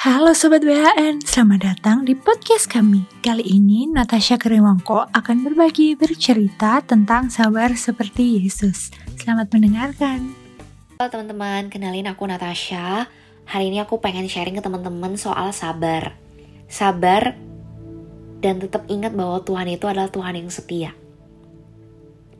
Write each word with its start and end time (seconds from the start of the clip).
Halo 0.00 0.32
Sobat 0.32 0.64
BHN, 0.64 1.28
selamat 1.28 1.60
datang 1.60 2.08
di 2.08 2.16
podcast 2.16 2.64
kami. 2.72 3.04
Kali 3.20 3.44
ini 3.44 3.84
Natasha 3.84 4.40
Keriwangko 4.40 5.12
akan 5.12 5.44
berbagi 5.44 5.92
bercerita 5.92 6.80
tentang 6.80 7.28
sabar 7.28 7.76
seperti 7.76 8.40
Yesus. 8.40 8.88
Selamat 9.20 9.52
mendengarkan. 9.52 10.32
Halo 10.96 11.08
teman-teman, 11.12 11.68
kenalin 11.68 12.08
aku 12.08 12.24
Natasha. 12.24 13.12
Hari 13.44 13.68
ini 13.68 13.84
aku 13.84 14.00
pengen 14.00 14.24
sharing 14.24 14.56
ke 14.56 14.64
teman-teman 14.64 15.20
soal 15.20 15.52
sabar. 15.52 16.16
Sabar 16.64 17.36
dan 18.40 18.56
tetap 18.56 18.88
ingat 18.88 19.12
bahwa 19.12 19.44
Tuhan 19.44 19.68
itu 19.68 19.84
adalah 19.84 20.08
Tuhan 20.08 20.32
yang 20.32 20.48
setia. 20.48 20.96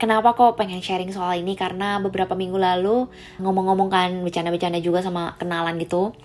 Kenapa 0.00 0.32
kok 0.32 0.56
pengen 0.56 0.80
sharing 0.80 1.12
soal 1.12 1.36
ini? 1.36 1.60
Karena 1.60 2.00
beberapa 2.00 2.32
minggu 2.32 2.56
lalu 2.56 3.04
ngomong-ngomong 3.36 3.92
kan 3.92 4.16
bercanda-bercanda 4.24 4.80
juga 4.80 5.04
sama 5.04 5.36
kenalan 5.36 5.76
gitu 5.76 6.16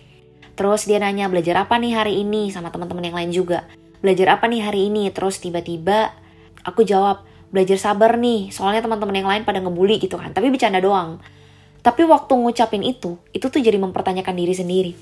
Terus 0.55 0.87
dia 0.87 1.03
nanya 1.03 1.27
belajar 1.27 1.67
apa 1.67 1.75
nih 1.75 1.93
hari 1.95 2.23
ini 2.23 2.47
sama 2.49 2.71
teman-teman 2.71 3.03
yang 3.03 3.17
lain 3.19 3.31
juga. 3.35 3.67
Belajar 3.99 4.39
apa 4.39 4.47
nih 4.47 4.63
hari 4.63 4.87
ini? 4.87 5.11
Terus 5.11 5.43
tiba-tiba 5.43 6.15
aku 6.63 6.87
jawab 6.87 7.27
belajar 7.51 7.75
sabar 7.75 8.15
nih. 8.15 8.55
Soalnya 8.55 8.87
teman-teman 8.87 9.15
yang 9.19 9.27
lain 9.27 9.43
pada 9.43 9.59
ngebully 9.59 9.99
gitu 9.99 10.15
kan. 10.15 10.31
Tapi 10.31 10.47
bercanda 10.47 10.79
doang. 10.79 11.19
Tapi 11.85 12.01
waktu 12.07 12.33
ngucapin 12.33 12.81
itu, 12.81 13.21
itu 13.29 13.45
tuh 13.45 13.61
jadi 13.61 13.77
mempertanyakan 13.77 14.33
diri 14.33 14.55
sendiri. 14.57 14.93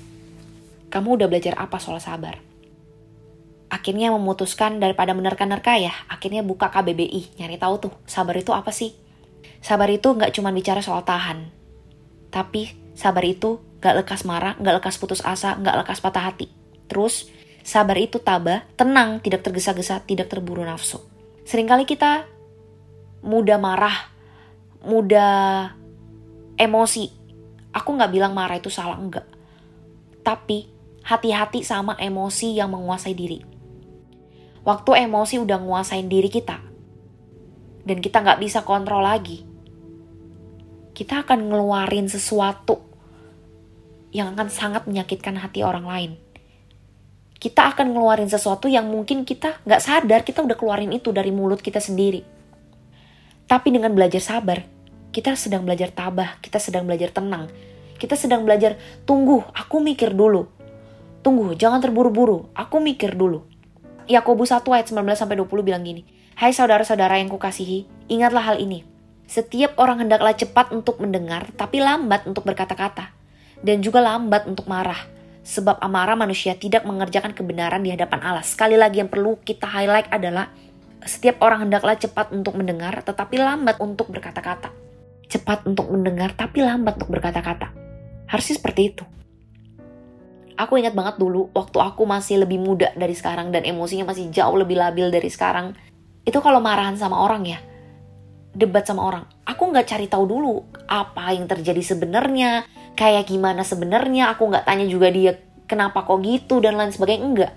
Kamu 0.92 1.16
udah 1.16 1.32
belajar 1.32 1.56
apa 1.56 1.80
soal 1.80 1.96
sabar? 1.96 2.36
Akhirnya 3.72 4.12
memutuskan 4.12 4.78
daripada 4.78 5.16
menerka-nerka 5.16 5.80
ya, 5.80 5.90
akhirnya 6.06 6.44
buka 6.44 6.68
KBBI, 6.68 7.40
nyari 7.40 7.56
tahu 7.56 7.88
tuh, 7.88 7.92
sabar 8.04 8.36
itu 8.36 8.52
apa 8.52 8.68
sih? 8.68 8.94
Sabar 9.64 9.88
itu 9.88 10.12
nggak 10.12 10.36
cuma 10.36 10.52
bicara 10.52 10.84
soal 10.84 11.02
tahan, 11.08 11.48
tapi 12.28 12.70
sabar 12.92 13.24
itu 13.24 13.58
gak 13.84 14.00
lekas 14.00 14.24
marah, 14.24 14.56
gak 14.56 14.80
lekas 14.80 14.96
putus 14.96 15.20
asa, 15.20 15.60
gak 15.60 15.84
lekas 15.84 16.00
patah 16.00 16.32
hati. 16.32 16.48
Terus, 16.88 17.28
sabar 17.60 18.00
itu 18.00 18.16
tabah, 18.16 18.64
tenang, 18.80 19.20
tidak 19.20 19.44
tergesa-gesa, 19.44 20.00
tidak 20.08 20.32
terburu 20.32 20.64
nafsu. 20.64 21.04
Seringkali 21.44 21.84
kita 21.84 22.24
mudah 23.20 23.60
marah, 23.60 24.08
mudah 24.88 25.76
emosi. 26.56 27.12
Aku 27.76 27.92
gak 28.00 28.08
bilang 28.08 28.32
marah 28.32 28.56
itu 28.56 28.72
salah, 28.72 28.96
enggak. 28.96 29.28
Tapi, 30.24 30.64
hati-hati 31.04 31.60
sama 31.60 31.92
emosi 32.00 32.56
yang 32.56 32.72
menguasai 32.72 33.12
diri. 33.12 33.44
Waktu 34.64 35.04
emosi 35.04 35.44
udah 35.44 35.60
nguasain 35.60 36.08
diri 36.08 36.32
kita, 36.32 36.56
dan 37.84 38.00
kita 38.00 38.24
gak 38.24 38.40
bisa 38.40 38.64
kontrol 38.64 39.04
lagi, 39.04 39.44
kita 40.96 41.20
akan 41.20 41.52
ngeluarin 41.52 42.08
sesuatu 42.08 42.93
yang 44.14 44.38
akan 44.38 44.46
sangat 44.46 44.86
menyakitkan 44.86 45.34
hati 45.42 45.66
orang 45.66 45.84
lain. 45.84 46.12
Kita 47.34 47.74
akan 47.74 47.92
ngeluarin 47.92 48.30
sesuatu 48.30 48.70
yang 48.70 48.86
mungkin 48.86 49.26
kita 49.26 49.58
nggak 49.66 49.82
sadar 49.82 50.22
kita 50.22 50.40
udah 50.40 50.54
keluarin 50.54 50.94
itu 50.94 51.10
dari 51.10 51.34
mulut 51.34 51.58
kita 51.58 51.82
sendiri. 51.82 52.22
Tapi 53.44 53.68
dengan 53.74 53.92
belajar 53.92 54.22
sabar, 54.22 54.64
kita 55.10 55.34
sedang 55.36 55.66
belajar 55.66 55.92
tabah, 55.92 56.40
kita 56.40 56.62
sedang 56.62 56.86
belajar 56.88 57.12
tenang. 57.12 57.50
Kita 57.98 58.14
sedang 58.16 58.46
belajar 58.46 58.78
tunggu, 59.04 59.44
aku 59.52 59.82
mikir 59.82 60.14
dulu. 60.14 60.48
Tunggu, 61.20 61.52
jangan 61.58 61.82
terburu-buru, 61.82 62.48
aku 62.56 62.80
mikir 62.80 63.12
dulu. 63.18 63.44
Yakobus 64.08 64.54
1 64.54 64.64
ayat 64.72 64.86
19 64.88 65.04
sampai 65.18 65.36
20 65.36 65.66
bilang 65.66 65.84
gini, 65.84 66.06
Hai 66.38 66.54
saudara-saudara 66.54 67.20
yang 67.20 67.28
kukasihi, 67.28 68.08
ingatlah 68.08 68.42
hal 68.46 68.56
ini. 68.62 68.86
Setiap 69.28 69.76
orang 69.76 70.06
hendaklah 70.06 70.32
cepat 70.32 70.72
untuk 70.72 71.00
mendengar, 71.00 71.50
tapi 71.56 71.80
lambat 71.80 72.24
untuk 72.28 72.44
berkata-kata 72.44 73.23
dan 73.64 73.80
juga 73.80 74.04
lambat 74.04 74.44
untuk 74.44 74.68
marah. 74.68 75.00
Sebab 75.44 75.80
amarah 75.80 76.16
manusia 76.16 76.56
tidak 76.56 76.84
mengerjakan 76.84 77.32
kebenaran 77.32 77.80
di 77.80 77.92
hadapan 77.92 78.20
Allah. 78.20 78.44
Sekali 78.44 78.76
lagi 78.76 79.00
yang 79.00 79.08
perlu 79.08 79.40
kita 79.40 79.64
highlight 79.64 80.12
adalah 80.12 80.52
setiap 81.04 81.40
orang 81.44 81.68
hendaklah 81.68 81.96
cepat 81.96 82.32
untuk 82.32 82.56
mendengar 82.56 83.00
tetapi 83.04 83.36
lambat 83.40 83.76
untuk 83.80 84.08
berkata-kata. 84.08 84.72
Cepat 85.28 85.68
untuk 85.68 85.88
mendengar 85.92 86.32
tapi 86.36 86.64
lambat 86.64 86.96
untuk 87.00 87.12
berkata-kata. 87.12 87.72
Harusnya 88.28 88.56
seperti 88.56 88.82
itu. 88.92 89.04
Aku 90.54 90.78
ingat 90.78 90.94
banget 90.94 91.18
dulu 91.18 91.50
waktu 91.50 91.76
aku 91.82 92.06
masih 92.06 92.46
lebih 92.46 92.62
muda 92.62 92.94
dari 92.94 93.12
sekarang 93.12 93.50
dan 93.50 93.66
emosinya 93.66 94.14
masih 94.14 94.30
jauh 94.30 94.54
lebih 94.54 94.78
labil 94.78 95.10
dari 95.10 95.26
sekarang. 95.26 95.74
Itu 96.24 96.40
kalau 96.40 96.62
marahan 96.62 96.96
sama 96.96 97.20
orang 97.20 97.42
ya, 97.44 97.58
debat 98.54 98.86
sama 98.86 99.02
orang, 99.02 99.26
aku 99.44 99.62
nggak 99.70 99.86
cari 99.88 100.06
tahu 100.08 100.24
dulu 100.24 100.64
apa 100.88 101.36
yang 101.36 101.44
terjadi 101.44 101.80
sebenarnya, 101.84 102.64
kayak 102.96 103.28
gimana 103.28 103.62
sebenarnya, 103.62 104.32
aku 104.32 104.48
nggak 104.48 104.64
tanya 104.64 104.88
juga 104.88 105.12
dia 105.12 105.36
kenapa 105.68 106.04
kok 106.04 106.20
gitu 106.24 106.60
dan 106.64 106.76
lain 106.76 106.92
sebagainya 106.92 107.24
enggak. 107.24 107.52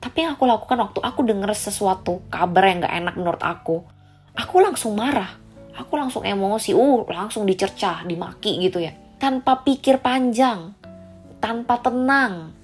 Tapi 0.00 0.16
yang 0.26 0.34
aku 0.34 0.44
lakukan 0.48 0.78
waktu 0.80 1.00
aku 1.04 1.20
denger 1.26 1.52
sesuatu 1.54 2.24
kabar 2.32 2.72
yang 2.72 2.78
nggak 2.82 2.94
enak 3.04 3.14
menurut 3.14 3.42
aku, 3.42 3.86
aku 4.34 4.56
langsung 4.58 4.96
marah, 4.98 5.30
aku 5.76 5.92
langsung 5.94 6.26
emosi, 6.26 6.74
uh 6.74 7.06
langsung 7.06 7.46
dicercah, 7.46 8.02
dimaki 8.02 8.58
gitu 8.58 8.82
ya, 8.82 8.94
tanpa 9.20 9.62
pikir 9.62 10.02
panjang, 10.02 10.74
tanpa 11.38 11.78
tenang, 11.78 12.56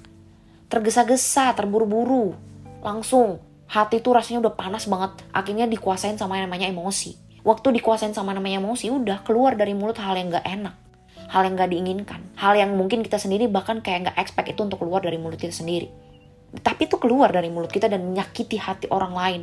tergesa-gesa, 0.66 1.54
terburu-buru, 1.54 2.34
langsung. 2.82 3.42
Hati 3.66 3.98
tuh 3.98 4.14
rasanya 4.14 4.46
udah 4.46 4.54
panas 4.54 4.86
banget, 4.86 5.26
akhirnya 5.34 5.66
dikuasain 5.66 6.14
sama 6.14 6.38
yang 6.38 6.46
namanya 6.46 6.70
emosi 6.70 7.25
waktu 7.46 7.78
dikuasain 7.78 8.10
sama 8.10 8.34
namanya 8.34 8.58
emosi 8.58 8.90
udah 8.90 9.22
keluar 9.22 9.54
dari 9.54 9.72
mulut 9.78 10.02
hal 10.02 10.18
yang 10.18 10.34
gak 10.34 10.42
enak 10.42 10.74
hal 11.30 11.46
yang 11.46 11.54
gak 11.54 11.70
diinginkan 11.70 12.20
hal 12.34 12.58
yang 12.58 12.74
mungkin 12.74 13.06
kita 13.06 13.22
sendiri 13.22 13.46
bahkan 13.46 13.78
kayak 13.78 14.10
gak 14.10 14.16
expect 14.18 14.50
itu 14.50 14.66
untuk 14.66 14.82
keluar 14.82 14.98
dari 14.98 15.22
mulut 15.22 15.38
kita 15.38 15.54
sendiri 15.54 15.86
tapi 16.66 16.90
itu 16.90 16.98
keluar 16.98 17.30
dari 17.30 17.46
mulut 17.46 17.70
kita 17.70 17.86
dan 17.86 18.02
menyakiti 18.02 18.58
hati 18.58 18.90
orang 18.90 19.14
lain 19.14 19.42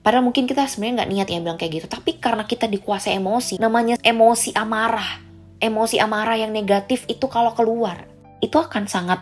Padahal 0.00 0.24
mungkin 0.24 0.48
kita 0.48 0.64
sebenarnya 0.64 1.04
nggak 1.04 1.10
niat 1.12 1.28
ya 1.28 1.38
bilang 1.44 1.58
kayak 1.60 1.72
gitu, 1.76 1.86
tapi 1.92 2.16
karena 2.16 2.48
kita 2.48 2.64
dikuasai 2.64 3.20
emosi, 3.20 3.60
namanya 3.60 4.00
emosi 4.00 4.56
amarah, 4.56 5.20
emosi 5.60 6.00
amarah 6.00 6.40
yang 6.40 6.56
negatif 6.56 7.04
itu 7.04 7.28
kalau 7.28 7.52
keluar, 7.52 8.08
itu 8.40 8.56
akan 8.56 8.88
sangat 8.88 9.20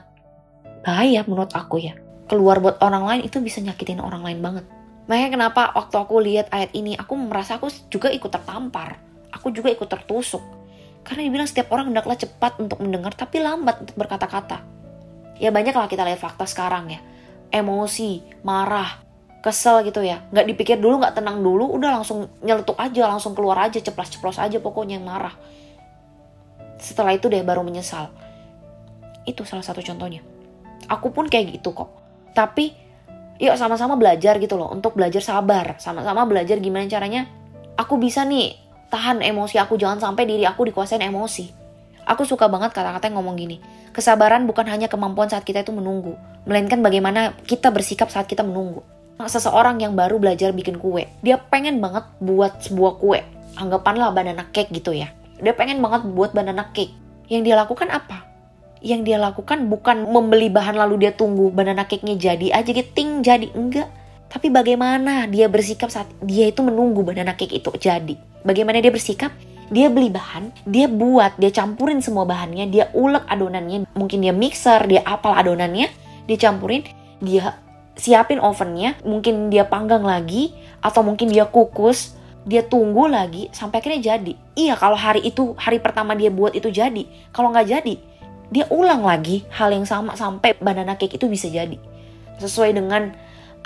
bahaya 0.86 1.26
menurut 1.26 1.50
aku 1.50 1.82
ya. 1.82 1.98
Keluar 2.30 2.62
buat 2.62 2.78
orang 2.78 3.10
lain 3.10 3.20
itu 3.26 3.42
bisa 3.42 3.58
nyakitin 3.58 3.98
orang 3.98 4.22
lain 4.22 4.38
banget. 4.38 4.64
Makanya 5.08 5.30
kenapa 5.32 5.72
waktu 5.72 5.96
aku 5.96 6.20
lihat 6.20 6.52
ayat 6.52 6.70
ini, 6.76 6.92
aku 6.94 7.16
merasa 7.16 7.56
aku 7.56 7.72
juga 7.88 8.12
ikut 8.12 8.28
tertampar. 8.28 9.00
Aku 9.32 9.48
juga 9.48 9.72
ikut 9.72 9.88
tertusuk. 9.88 10.44
Karena 11.00 11.24
dibilang 11.24 11.48
setiap 11.48 11.72
orang 11.72 11.88
hendaklah 11.88 12.20
cepat 12.20 12.60
untuk 12.60 12.84
mendengar, 12.84 13.16
tapi 13.16 13.40
lambat 13.40 13.88
untuk 13.88 13.96
berkata-kata. 13.96 14.60
Ya 15.40 15.48
banyak 15.48 15.72
lah 15.72 15.88
kita 15.88 16.04
lihat 16.04 16.20
fakta 16.20 16.44
sekarang 16.44 16.92
ya. 16.92 17.00
Emosi, 17.48 18.20
marah, 18.44 19.00
kesel 19.40 19.80
gitu 19.88 20.04
ya. 20.04 20.20
Nggak 20.28 20.46
dipikir 20.52 20.76
dulu, 20.76 21.00
nggak 21.00 21.16
tenang 21.16 21.40
dulu, 21.40 21.72
udah 21.72 22.02
langsung 22.02 22.28
nyeletuk 22.44 22.76
aja, 22.76 23.08
langsung 23.08 23.32
keluar 23.32 23.64
aja, 23.64 23.80
ceplos-ceplos 23.80 24.36
aja 24.36 24.60
pokoknya 24.60 25.00
yang 25.00 25.08
marah. 25.08 25.32
Setelah 26.76 27.16
itu 27.16 27.32
deh 27.32 27.40
baru 27.40 27.64
menyesal. 27.64 28.12
Itu 29.24 29.48
salah 29.48 29.64
satu 29.64 29.80
contohnya. 29.80 30.20
Aku 30.92 31.08
pun 31.08 31.32
kayak 31.32 31.56
gitu 31.56 31.72
kok. 31.72 31.88
Tapi 32.36 32.87
yuk 33.38 33.54
sama-sama 33.54 33.94
belajar 33.94 34.36
gitu 34.42 34.58
loh 34.58 34.70
untuk 34.74 34.98
belajar 34.98 35.22
sabar. 35.22 35.78
Sama-sama 35.78 36.26
belajar 36.26 36.58
gimana 36.58 36.90
caranya 36.90 37.30
aku 37.78 37.96
bisa 37.96 38.26
nih 38.26 38.58
tahan 38.90 39.22
emosi 39.22 39.62
aku 39.62 39.78
jangan 39.78 40.02
sampai 40.02 40.26
diri 40.26 40.44
aku 40.44 40.66
dikuasain 40.68 41.02
emosi. 41.02 41.54
Aku 42.08 42.26
suka 42.26 42.50
banget 42.50 42.74
kata-kata 42.74 43.08
yang 43.08 43.20
ngomong 43.20 43.36
gini 43.38 43.56
kesabaran 43.92 44.46
bukan 44.46 44.68
hanya 44.70 44.86
kemampuan 44.86 45.26
saat 45.26 45.42
kita 45.42 45.66
itu 45.66 45.74
menunggu 45.74 46.14
melainkan 46.46 46.78
bagaimana 46.80 47.34
kita 47.46 47.72
bersikap 47.72 48.10
saat 48.10 48.26
kita 48.26 48.42
menunggu. 48.42 48.82
Seseorang 49.18 49.82
yang 49.82 49.98
baru 49.98 50.22
belajar 50.22 50.54
bikin 50.54 50.78
kue 50.78 51.10
dia 51.22 51.38
pengen 51.38 51.82
banget 51.82 52.06
buat 52.22 52.62
sebuah 52.62 53.02
kue. 53.02 53.20
Anggapanlah 53.58 54.14
banana 54.14 54.46
cake 54.54 54.70
gitu 54.70 54.94
ya. 54.94 55.10
Dia 55.42 55.54
pengen 55.54 55.82
banget 55.82 56.06
buat 56.06 56.30
banana 56.30 56.70
cake. 56.70 56.94
Yang 57.26 57.42
dia 57.50 57.54
lakukan 57.58 57.90
apa 57.90 58.28
yang 58.80 59.02
dia 59.02 59.18
lakukan 59.18 59.66
bukan 59.66 60.06
membeli 60.06 60.50
bahan 60.50 60.78
lalu 60.78 61.06
dia 61.06 61.12
tunggu 61.14 61.50
banana 61.50 61.86
cake-nya 61.86 62.14
jadi 62.14 62.54
aja 62.54 62.70
gitu 62.70 62.90
ting 62.94 63.22
jadi. 63.22 63.50
Enggak. 63.54 63.90
Tapi 64.28 64.52
bagaimana 64.52 65.24
dia 65.24 65.48
bersikap 65.48 65.88
saat 65.88 66.06
dia 66.20 66.52
itu 66.52 66.60
menunggu 66.60 67.00
banana 67.00 67.32
cake 67.32 67.64
itu 67.64 67.72
jadi? 67.80 68.14
Bagaimana 68.44 68.78
dia 68.84 68.92
bersikap? 68.92 69.32
Dia 69.68 69.92
beli 69.92 70.08
bahan 70.08 70.64
dia 70.64 70.88
buat 70.88 71.36
dia 71.36 71.52
campurin 71.52 72.00
semua 72.00 72.24
bahannya 72.24 72.72
dia 72.72 72.88
ulek 72.96 73.28
adonannya 73.28 73.84
mungkin 73.92 74.24
dia 74.24 74.32
mixer 74.32 74.80
dia 74.88 75.04
apal 75.04 75.36
adonannya 75.36 75.92
dia 76.24 76.38
campurin 76.40 76.88
dia 77.20 77.52
siapin 77.92 78.40
ovennya 78.40 78.96
mungkin 79.04 79.52
dia 79.52 79.68
panggang 79.68 80.00
lagi 80.00 80.56
atau 80.80 81.04
mungkin 81.04 81.28
dia 81.28 81.44
kukus 81.44 82.16
dia 82.48 82.64
tunggu 82.64 83.12
lagi 83.12 83.52
sampai 83.52 83.84
akhirnya 83.84 84.16
jadi. 84.16 84.32
Iya 84.56 84.74
kalau 84.80 84.96
hari 84.96 85.20
itu 85.28 85.52
hari 85.60 85.84
pertama 85.84 86.16
dia 86.16 86.32
buat 86.32 86.56
itu 86.56 86.72
jadi. 86.72 87.04
Kalau 87.28 87.52
nggak 87.52 87.68
jadi 87.68 87.94
dia 88.48 88.64
ulang 88.72 89.04
lagi 89.04 89.44
hal 89.52 89.72
yang 89.72 89.84
sama 89.84 90.16
sampai 90.16 90.56
banana 90.56 90.96
cake 90.96 91.20
itu 91.20 91.28
bisa 91.28 91.52
jadi 91.52 91.76
sesuai 92.40 92.76
dengan 92.76 93.12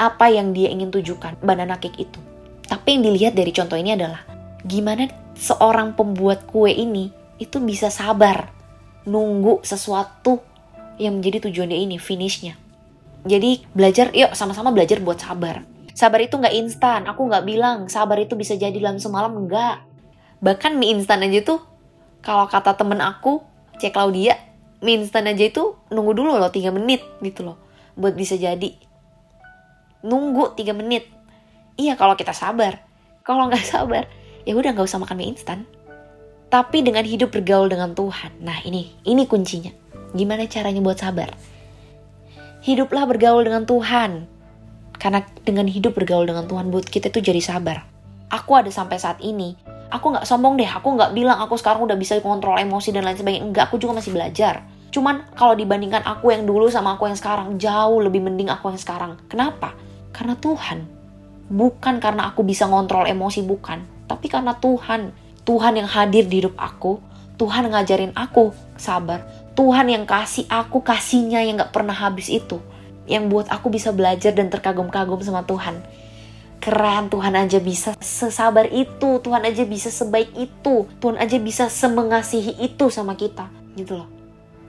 apa 0.01 0.27
yang 0.33 0.51
dia 0.57 0.73
ingin 0.73 0.91
tujukan 0.91 1.39
banana 1.45 1.79
cake 1.79 2.09
itu. 2.09 2.21
Tapi 2.67 2.99
yang 2.99 3.03
dilihat 3.05 3.35
dari 3.37 3.53
contoh 3.53 3.77
ini 3.77 3.95
adalah 3.95 4.25
gimana 4.65 5.07
seorang 5.37 5.95
pembuat 5.95 6.49
kue 6.49 6.73
ini 6.73 7.13
itu 7.39 7.61
bisa 7.61 7.93
sabar 7.93 8.51
nunggu 9.05 9.61
sesuatu 9.67 10.41
yang 10.97 11.19
menjadi 11.19 11.51
tujuan 11.51 11.71
dia 11.71 11.81
ini, 11.83 11.99
finishnya. 11.99 12.55
Jadi 13.23 13.63
belajar, 13.75 14.11
yuk 14.15 14.35
sama-sama 14.35 14.75
belajar 14.75 14.99
buat 14.99 15.19
sabar. 15.19 15.63
Sabar 15.95 16.23
itu 16.25 16.35
nggak 16.39 16.55
instan. 16.59 17.07
Aku 17.07 17.27
nggak 17.27 17.45
bilang 17.47 17.87
sabar 17.87 18.19
itu 18.19 18.35
bisa 18.35 18.59
jadi 18.59 18.75
dalam 18.75 18.99
semalam 18.99 19.35
enggak. 19.35 19.83
Bahkan 20.43 20.75
mie 20.79 20.95
instan 20.95 21.23
aja 21.23 21.43
tuh, 21.43 21.61
kalau 22.23 22.51
kata 22.51 22.75
temen 22.75 22.99
aku, 22.99 23.43
cek 23.79 23.95
Claudia, 23.95 24.35
mie 24.83 25.01
instan 25.01 25.31
aja 25.31 25.47
itu 25.47 25.79
nunggu 25.89 26.13
dulu 26.13 26.37
loh 26.37 26.51
3 26.51 26.75
menit 26.75 27.01
gitu 27.23 27.47
loh. 27.47 27.57
Buat 27.95 28.19
bisa 28.19 28.35
jadi. 28.37 28.75
Nunggu 30.03 30.59
3 30.59 30.75
menit. 30.75 31.09
Iya 31.79 31.97
kalau 31.97 32.19
kita 32.19 32.35
sabar. 32.35 32.83
Kalau 33.23 33.47
nggak 33.47 33.63
sabar, 33.63 34.11
ya 34.43 34.53
udah 34.59 34.75
nggak 34.75 34.85
usah 34.85 34.99
makan 34.99 35.17
mie 35.17 35.33
instan. 35.33 35.65
Tapi 36.51 36.85
dengan 36.85 37.07
hidup 37.07 37.33
bergaul 37.33 37.71
dengan 37.71 37.97
Tuhan. 37.97 38.43
Nah 38.45 38.61
ini, 38.67 38.93
ini 39.09 39.25
kuncinya. 39.25 39.73
Gimana 40.13 40.45
caranya 40.45 40.85
buat 40.85 41.01
sabar? 41.01 41.33
hiduplah 42.63 43.05
bergaul 43.05 43.43
dengan 43.45 43.67
Tuhan. 43.67 44.31
Karena 44.97 45.27
dengan 45.43 45.67
hidup 45.67 45.99
bergaul 45.99 46.31
dengan 46.31 46.47
Tuhan 46.47 46.71
buat 46.71 46.87
kita 46.87 47.11
itu 47.11 47.19
jadi 47.19 47.43
sabar. 47.43 47.83
Aku 48.31 48.55
ada 48.55 48.71
sampai 48.71 49.03
saat 49.03 49.19
ini. 49.19 49.59
Aku 49.91 50.15
nggak 50.15 50.25
sombong 50.25 50.57
deh. 50.57 50.71
Aku 50.71 50.95
nggak 50.95 51.13
bilang 51.13 51.43
aku 51.43 51.59
sekarang 51.59 51.85
udah 51.85 51.99
bisa 51.99 52.17
kontrol 52.23 52.57
emosi 52.57 52.95
dan 52.95 53.05
lain 53.05 53.19
sebagainya. 53.19 53.43
Enggak, 53.45 53.65
aku 53.69 53.83
juga 53.83 53.99
masih 53.99 54.15
belajar. 54.15 54.63
Cuman 54.93 55.25
kalau 55.33 55.57
dibandingkan 55.57 56.05
aku 56.05 56.37
yang 56.37 56.45
dulu 56.45 56.69
sama 56.69 57.01
aku 57.01 57.09
yang 57.09 57.17
sekarang, 57.17 57.57
jauh 57.57 57.99
lebih 58.05 58.21
mending 58.21 58.53
aku 58.53 58.69
yang 58.69 58.77
sekarang. 58.77 59.17
Kenapa? 59.25 59.73
Karena 60.13 60.37
Tuhan. 60.37 60.85
Bukan 61.49 61.97
karena 61.99 62.29
aku 62.29 62.45
bisa 62.45 62.69
ngontrol 62.69 63.09
emosi, 63.09 63.41
bukan. 63.41 63.83
Tapi 64.05 64.29
karena 64.29 64.53
Tuhan. 64.61 65.17
Tuhan 65.49 65.73
yang 65.81 65.89
hadir 65.89 66.29
di 66.29 66.45
hidup 66.45 66.55
aku. 66.61 67.01
Tuhan 67.41 67.73
ngajarin 67.73 68.13
aku 68.13 68.53
sabar. 68.77 69.25
Tuhan 69.57 69.89
yang 69.89 70.05
kasih 70.05 70.45
aku 70.47 70.85
kasihnya 70.85 71.41
yang 71.43 71.59
gak 71.59 71.73
pernah 71.73 71.97
habis 71.97 72.29
itu. 72.29 72.61
Yang 73.09 73.25
buat 73.33 73.47
aku 73.49 73.73
bisa 73.73 73.91
belajar 73.97 74.37
dan 74.37 74.53
terkagum-kagum 74.53 75.25
sama 75.25 75.43
Tuhan. 75.49 75.81
Keren, 76.63 77.11
Tuhan 77.11 77.35
aja 77.35 77.59
bisa 77.59 77.97
sesabar 77.99 78.71
itu, 78.71 79.19
Tuhan 79.19 79.43
aja 79.43 79.67
bisa 79.67 79.91
sebaik 79.91 80.31
itu, 80.39 80.87
Tuhan 81.03 81.19
aja 81.19 81.35
bisa 81.43 81.67
semengasihi 81.67 82.63
itu 82.63 82.87
sama 82.87 83.19
kita, 83.19 83.51
gitu 83.75 83.99
loh. 83.99 84.09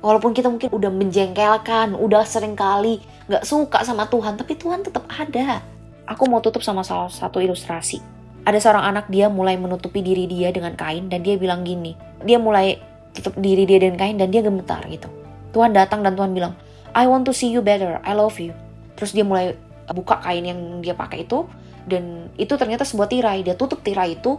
Walaupun 0.04 0.36
kita 0.36 0.52
mungkin 0.52 0.68
udah 0.68 0.92
menjengkelkan, 0.92 1.96
udah 1.96 2.28
sering 2.28 2.60
kali 2.60 3.00
gak 3.32 3.48
suka 3.48 3.88
sama 3.88 4.04
Tuhan, 4.12 4.36
tapi 4.36 4.60
Tuhan 4.60 4.84
tetap 4.84 5.08
ada. 5.08 5.64
Aku 6.04 6.28
mau 6.28 6.44
tutup 6.44 6.60
sama 6.60 6.84
salah 6.84 7.08
satu 7.08 7.40
ilustrasi. 7.40 8.04
Ada 8.44 8.60
seorang 8.60 8.84
anak 8.84 9.08
dia 9.08 9.32
mulai 9.32 9.56
menutupi 9.56 10.04
diri 10.04 10.28
dia 10.28 10.52
dengan 10.52 10.76
kain 10.76 11.08
dan 11.08 11.24
dia 11.24 11.40
bilang 11.40 11.64
gini, 11.64 11.96
dia 12.28 12.36
mulai 12.36 12.76
tutup 13.16 13.40
diri 13.40 13.64
dia 13.64 13.80
dengan 13.80 13.96
kain 13.96 14.20
dan 14.20 14.28
dia 14.28 14.44
gemetar 14.44 14.84
gitu. 14.92 15.08
Tuhan 15.56 15.72
datang 15.72 16.04
dan 16.04 16.20
Tuhan 16.20 16.36
bilang, 16.36 16.60
I 16.92 17.08
want 17.08 17.24
to 17.24 17.32
see 17.32 17.48
you 17.48 17.64
better, 17.64 18.04
I 18.04 18.12
love 18.12 18.36
you. 18.44 18.52
Terus 19.00 19.16
dia 19.16 19.24
mulai 19.24 19.56
buka 19.88 20.20
kain 20.20 20.44
yang 20.44 20.84
dia 20.84 20.92
pakai 20.92 21.24
itu 21.24 21.48
dan 21.88 22.28
itu 22.36 22.60
ternyata 22.60 22.84
sebuah 22.84 23.08
tirai. 23.08 23.40
Dia 23.48 23.56
tutup 23.56 23.80
tirai 23.80 24.20
itu, 24.20 24.36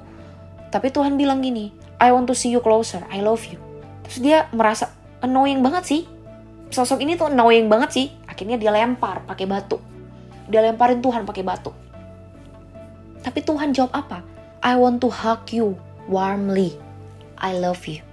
tapi 0.69 0.93
Tuhan 0.93 1.17
bilang 1.17 1.41
gini, 1.41 1.73
I 1.97 2.13
want 2.13 2.29
to 2.29 2.37
see 2.37 2.53
you 2.53 2.61
closer, 2.61 3.01
I 3.09 3.25
love 3.25 3.49
you. 3.49 3.57
Terus 4.05 4.21
dia 4.21 4.39
merasa 4.53 4.93
annoying 5.25 5.65
banget 5.65 5.85
sih. 5.89 6.03
Sosok 6.69 7.01
ini 7.01 7.17
tuh 7.17 7.33
annoying 7.33 7.73
banget 7.73 7.91
sih. 7.91 8.07
Akhirnya 8.29 8.61
dia 8.61 8.69
lempar 8.69 9.25
pakai 9.25 9.49
batu. 9.49 9.81
Dia 10.47 10.61
lemparin 10.61 11.01
Tuhan 11.01 11.25
pakai 11.25 11.43
batu. 11.43 11.73
Tapi 13.25 13.41
Tuhan 13.41 13.73
jawab 13.73 13.93
apa? 13.97 14.21
I 14.61 14.77
want 14.77 15.01
to 15.01 15.09
hug 15.09 15.49
you 15.49 15.81
warmly. 16.07 16.77
I 17.41 17.57
love 17.57 17.83
you 17.89 18.05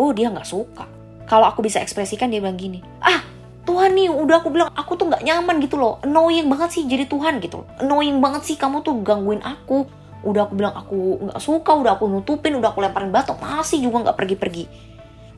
oh 0.00 0.10
dia 0.16 0.32
nggak 0.32 0.48
suka 0.48 0.88
kalau 1.28 1.44
aku 1.44 1.60
bisa 1.60 1.84
ekspresikan 1.84 2.32
dia 2.32 2.40
bilang 2.40 2.56
gini 2.56 2.80
ah 3.04 3.20
Tuhan 3.68 3.92
nih 3.92 4.08
udah 4.08 4.40
aku 4.40 4.48
bilang 4.48 4.72
aku 4.72 4.96
tuh 4.96 5.12
nggak 5.12 5.20
nyaman 5.20 5.60
gitu 5.60 5.76
loh 5.76 6.00
annoying 6.00 6.48
banget 6.48 6.80
sih 6.80 6.82
jadi 6.88 7.04
Tuhan 7.04 7.44
gitu 7.44 7.68
annoying 7.76 8.18
banget 8.24 8.48
sih 8.48 8.56
kamu 8.56 8.80
tuh 8.80 8.96
gangguin 9.04 9.44
aku 9.44 9.84
udah 10.24 10.48
aku 10.48 10.54
bilang 10.56 10.74
aku 10.76 11.28
nggak 11.28 11.40
suka 11.40 11.70
udah 11.76 11.92
aku 12.00 12.08
nutupin 12.08 12.56
udah 12.56 12.72
aku 12.72 12.80
lemparin 12.80 13.12
batu 13.12 13.36
masih 13.36 13.84
juga 13.84 14.08
nggak 14.08 14.16
pergi-pergi 14.16 14.64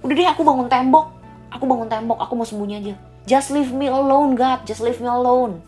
udah 0.03 0.15
deh 0.15 0.29
aku 0.29 0.43
bangun 0.43 0.69
tembok. 0.69 1.11
Aku 1.53 1.65
bangun 1.65 1.89
tembok 1.89 2.19
aku 2.19 2.33
mau 2.35 2.47
sembunyi 2.47 2.75
aja. 2.83 2.95
Just 3.27 3.55
leave 3.55 3.71
me 3.71 3.87
alone 3.87 4.35
God. 4.35 4.67
Just 4.67 4.83
leave 4.83 4.99
me 4.99 5.09
alone. 5.09 5.63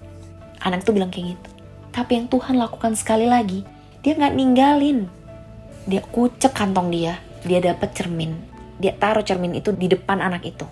Anak 0.62 0.82
itu 0.82 0.90
bilang 0.94 1.10
kayak 1.10 1.38
gitu. 1.38 1.48
Tapi 1.94 2.18
yang 2.18 2.26
Tuhan 2.26 2.58
lakukan 2.58 2.98
sekali 2.98 3.30
lagi 3.30 3.62
dia 4.04 4.12
nggak 4.12 4.34
ninggalin. 4.36 5.08
Dia 5.88 6.04
kucek 6.04 6.52
kantong 6.52 6.92
dia. 6.92 7.16
Dia 7.44 7.60
dapat 7.60 7.96
cermin. 7.96 8.36
Dia 8.76 8.92
taruh 8.96 9.24
cermin 9.24 9.56
itu 9.56 9.72
di 9.72 9.88
depan 9.88 10.20
anak 10.20 10.44
itu. 10.44 10.66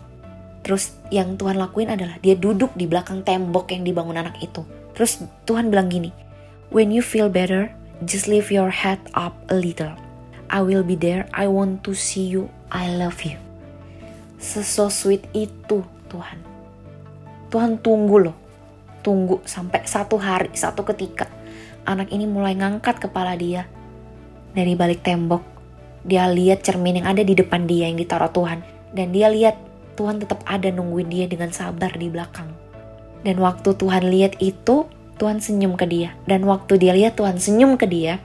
Terus 0.62 0.94
yang 1.11 1.35
Tuhan 1.35 1.59
lakuin 1.59 1.91
adalah 1.91 2.20
dia 2.23 2.38
duduk 2.38 2.76
di 2.79 2.87
belakang 2.87 3.26
tembok 3.26 3.75
yang 3.75 3.82
dibangun 3.82 4.20
anak 4.20 4.38
itu. 4.38 4.62
Terus 4.94 5.25
Tuhan 5.49 5.73
bilang 5.73 5.91
gini, 5.91 6.14
When 6.73 6.88
you 6.94 7.05
feel 7.05 7.29
better, 7.29 7.75
just 8.06 8.31
lift 8.31 8.49
your 8.49 8.73
head 8.73 9.03
up 9.12 9.37
a 9.53 9.56
little. 9.59 9.93
I 10.53 10.61
will 10.61 10.85
be 10.85 10.97
there, 10.97 11.29
I 11.32 11.49
want 11.49 11.85
to 11.88 11.97
see 11.97 12.29
you, 12.29 12.49
I 12.69 12.93
love 12.93 13.25
you. 13.25 13.41
Seso 14.42 14.90
sweet 14.90 15.22
itu 15.30 15.86
Tuhan. 16.10 16.42
Tuhan 17.54 17.78
tunggu 17.78 18.18
loh. 18.18 18.36
Tunggu 19.06 19.38
sampai 19.46 19.86
satu 19.86 20.18
hari, 20.18 20.50
satu 20.58 20.82
ketika. 20.82 21.30
Anak 21.86 22.10
ini 22.10 22.26
mulai 22.26 22.58
ngangkat 22.58 22.98
kepala 22.98 23.38
dia 23.38 23.70
dari 24.52 24.74
balik 24.74 25.02
tembok 25.06 25.52
dia 26.02 26.26
lihat 26.26 26.66
cermin 26.66 26.98
yang 26.98 27.14
ada 27.14 27.22
di 27.22 27.34
depan 27.38 27.66
dia 27.66 27.86
yang 27.86 27.98
ditaruh 27.98 28.30
Tuhan. 28.34 28.62
Dan 28.92 29.14
dia 29.14 29.30
lihat 29.30 29.56
Tuhan 29.94 30.18
tetap 30.18 30.42
ada 30.44 30.68
nungguin 30.68 31.08
dia 31.08 31.26
dengan 31.30 31.54
sabar 31.54 31.94
di 31.94 32.10
belakang. 32.10 32.50
Dan 33.22 33.38
waktu 33.38 33.78
Tuhan 33.78 34.10
lihat 34.10 34.42
itu, 34.42 34.90
Tuhan 35.16 35.38
senyum 35.38 35.78
ke 35.78 35.86
dia. 35.86 36.18
Dan 36.26 36.42
waktu 36.42 36.76
dia 36.76 36.92
lihat 36.92 37.14
Tuhan 37.14 37.38
senyum 37.38 37.78
ke 37.78 37.86
dia, 37.86 38.18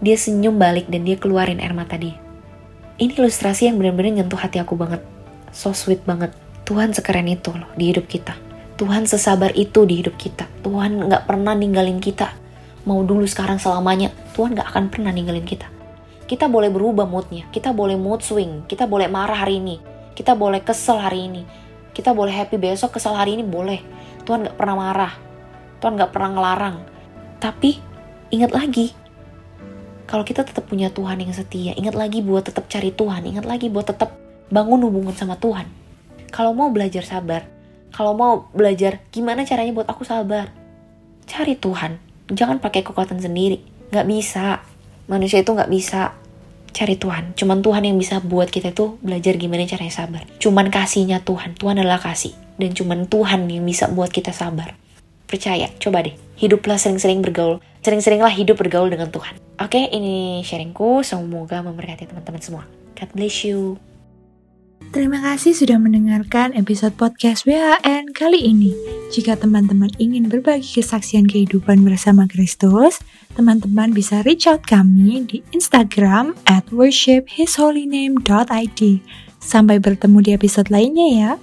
dia 0.00 0.16
senyum 0.16 0.56
balik 0.56 0.88
dan 0.88 1.04
dia 1.04 1.20
keluarin 1.20 1.60
air 1.60 1.76
mata 1.76 2.00
dia. 2.00 2.16
Ini 2.96 3.20
ilustrasi 3.20 3.68
yang 3.68 3.76
benar-benar 3.76 4.24
nyentuh 4.24 4.40
hati 4.40 4.56
aku 4.56 4.76
banget. 4.80 5.04
So 5.50 5.74
sweet 5.74 6.06
banget. 6.06 6.34
Tuhan 6.66 6.94
sekeren 6.94 7.26
itu 7.26 7.50
loh 7.50 7.70
di 7.74 7.90
hidup 7.90 8.06
kita. 8.06 8.38
Tuhan 8.78 9.04
sesabar 9.04 9.52
itu 9.58 9.84
di 9.84 10.00
hidup 10.00 10.16
kita. 10.16 10.48
Tuhan 10.62 11.10
gak 11.10 11.26
pernah 11.28 11.52
ninggalin 11.52 11.98
kita. 11.98 12.32
Mau 12.88 13.04
dulu 13.04 13.28
sekarang 13.28 13.60
selamanya, 13.60 14.08
Tuhan 14.32 14.56
gak 14.56 14.72
akan 14.72 14.88
pernah 14.88 15.12
ninggalin 15.12 15.44
kita 15.44 15.80
kita 16.30 16.46
boleh 16.46 16.70
berubah 16.70 17.10
moodnya, 17.10 17.50
kita 17.50 17.74
boleh 17.74 17.98
mood 17.98 18.22
swing, 18.22 18.62
kita 18.70 18.86
boleh 18.86 19.10
marah 19.10 19.42
hari 19.42 19.58
ini, 19.58 19.82
kita 20.14 20.38
boleh 20.38 20.62
kesel 20.62 21.02
hari 21.02 21.26
ini, 21.26 21.42
kita 21.90 22.14
boleh 22.14 22.30
happy 22.30 22.54
besok, 22.54 22.94
kesel 22.94 23.18
hari 23.18 23.34
ini 23.34 23.42
boleh. 23.42 23.82
Tuhan 24.22 24.46
gak 24.46 24.54
pernah 24.54 24.78
marah, 24.78 25.12
Tuhan 25.82 25.98
gak 25.98 26.14
pernah 26.14 26.30
ngelarang. 26.38 26.76
Tapi 27.42 27.82
ingat 28.30 28.54
lagi, 28.54 28.94
kalau 30.06 30.22
kita 30.22 30.46
tetap 30.46 30.70
punya 30.70 30.86
Tuhan 30.94 31.18
yang 31.18 31.34
setia, 31.34 31.74
ingat 31.74 31.98
lagi 31.98 32.22
buat 32.22 32.46
tetap 32.46 32.70
cari 32.70 32.94
Tuhan, 32.94 33.26
ingat 33.26 33.42
lagi 33.42 33.66
buat 33.66 33.90
tetap 33.90 34.14
bangun 34.50 34.82
hubungan 34.84 35.14
sama 35.14 35.38
Tuhan. 35.38 35.66
Kalau 36.30 36.54
mau 36.54 36.70
belajar 36.70 37.02
sabar, 37.06 37.46
kalau 37.90 38.14
mau 38.14 38.50
belajar 38.54 39.02
gimana 39.10 39.42
caranya 39.46 39.74
buat 39.74 39.88
aku 39.88 40.06
sabar, 40.06 40.50
cari 41.26 41.58
Tuhan. 41.58 41.98
Jangan 42.30 42.62
pakai 42.62 42.86
kekuatan 42.86 43.18
sendiri, 43.18 43.62
gak 43.90 44.06
bisa. 44.06 44.62
Manusia 45.10 45.42
itu 45.42 45.50
gak 45.54 45.70
bisa 45.70 46.14
cari 46.70 46.94
Tuhan. 46.94 47.34
Cuman 47.34 47.62
Tuhan 47.66 47.82
yang 47.82 47.98
bisa 47.98 48.22
buat 48.22 48.46
kita 48.46 48.70
tuh 48.70 48.98
belajar 49.02 49.34
gimana 49.34 49.66
caranya 49.66 49.90
sabar. 49.90 50.22
Cuman 50.38 50.70
kasihnya 50.70 51.22
Tuhan. 51.26 51.58
Tuhan 51.58 51.82
adalah 51.82 51.98
kasih. 51.98 52.34
Dan 52.60 52.76
cuman 52.76 53.10
Tuhan 53.10 53.50
yang 53.50 53.66
bisa 53.66 53.90
buat 53.90 54.14
kita 54.14 54.30
sabar. 54.30 54.78
Percaya, 55.26 55.70
coba 55.82 56.06
deh. 56.06 56.14
Hiduplah 56.38 56.78
sering-sering 56.78 57.22
bergaul. 57.22 57.58
Sering-seringlah 57.82 58.30
hidup 58.34 58.58
bergaul 58.58 58.90
dengan 58.90 59.10
Tuhan. 59.10 59.38
Oke, 59.58 59.90
ini 59.90 60.46
sharingku. 60.46 61.02
Semoga 61.02 61.62
memberkati 61.66 62.06
teman-teman 62.06 62.42
semua. 62.42 62.64
God 62.94 63.10
bless 63.14 63.42
you. 63.42 63.89
Terima 64.88 65.20
kasih 65.20 65.52
sudah 65.52 65.76
mendengarkan 65.76 66.56
episode 66.56 66.96
podcast 66.96 67.44
WHN 67.44 68.16
kali 68.16 68.40
ini. 68.40 68.72
Jika 69.12 69.36
teman-teman 69.36 69.92
ingin 70.00 70.32
berbagi 70.32 70.80
kesaksian 70.80 71.28
kehidupan 71.28 71.84
bersama 71.84 72.24
Kristus, 72.24 73.04
teman-teman 73.36 73.92
bisa 73.92 74.24
reach 74.24 74.48
out 74.48 74.64
kami 74.64 75.28
di 75.28 75.44
Instagram 75.52 76.32
at 76.48 76.64
worshiphisholyname.id. 76.72 78.80
Sampai 79.36 79.76
bertemu 79.76 80.24
di 80.24 80.32
episode 80.32 80.72
lainnya 80.72 81.08
ya. 81.12 81.36